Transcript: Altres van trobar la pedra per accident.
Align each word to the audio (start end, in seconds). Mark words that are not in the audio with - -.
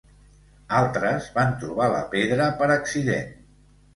Altres 0.77 1.27
van 1.35 1.51
trobar 1.63 1.89
la 1.95 2.01
pedra 2.15 2.47
per 2.63 2.71
accident. 2.79 3.31